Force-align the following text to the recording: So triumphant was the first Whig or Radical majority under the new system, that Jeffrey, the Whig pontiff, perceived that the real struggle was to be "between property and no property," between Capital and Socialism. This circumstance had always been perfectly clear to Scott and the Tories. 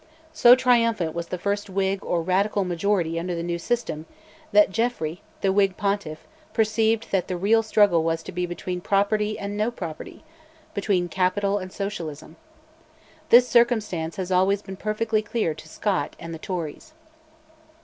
So 0.33 0.55
triumphant 0.55 1.13
was 1.13 1.27
the 1.27 1.37
first 1.37 1.69
Whig 1.69 2.03
or 2.03 2.23
Radical 2.23 2.63
majority 2.63 3.19
under 3.19 3.35
the 3.35 3.43
new 3.43 3.59
system, 3.59 4.07
that 4.51 4.71
Jeffrey, 4.71 5.21
the 5.41 5.53
Whig 5.53 5.77
pontiff, 5.77 6.25
perceived 6.53 7.11
that 7.11 7.27
the 7.27 7.37
real 7.37 7.61
struggle 7.61 8.01
was 8.03 8.23
to 8.23 8.31
be 8.31 8.47
"between 8.47 8.81
property 8.81 9.37
and 9.37 9.55
no 9.55 9.69
property," 9.69 10.23
between 10.73 11.07
Capital 11.07 11.59
and 11.59 11.71
Socialism. 11.71 12.35
This 13.29 13.47
circumstance 13.47 14.15
had 14.15 14.31
always 14.31 14.63
been 14.63 14.75
perfectly 14.75 15.21
clear 15.21 15.53
to 15.53 15.69
Scott 15.69 16.15
and 16.19 16.33
the 16.33 16.39
Tories. 16.39 16.93